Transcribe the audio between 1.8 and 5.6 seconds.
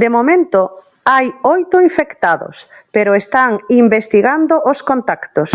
infectados pero están investigando os contactos.